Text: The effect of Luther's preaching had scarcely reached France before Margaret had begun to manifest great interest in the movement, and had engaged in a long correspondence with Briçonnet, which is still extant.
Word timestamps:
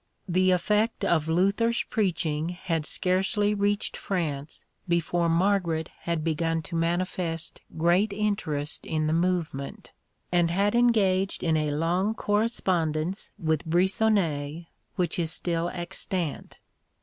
The 0.27 0.49
effect 0.49 1.05
of 1.05 1.29
Luther's 1.29 1.83
preaching 1.83 2.49
had 2.49 2.87
scarcely 2.87 3.53
reached 3.53 3.95
France 3.95 4.65
before 4.87 5.29
Margaret 5.29 5.91
had 6.05 6.23
begun 6.23 6.63
to 6.63 6.75
manifest 6.75 7.61
great 7.77 8.11
interest 8.11 8.87
in 8.87 9.05
the 9.05 9.13
movement, 9.13 9.91
and 10.31 10.49
had 10.49 10.73
engaged 10.73 11.43
in 11.43 11.55
a 11.55 11.69
long 11.69 12.15
correspondence 12.15 13.29
with 13.37 13.63
Briçonnet, 13.69 14.65
which 14.95 15.19
is 15.19 15.31
still 15.31 15.69
extant. 15.69 16.57